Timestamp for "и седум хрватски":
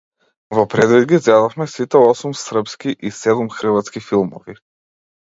3.09-4.03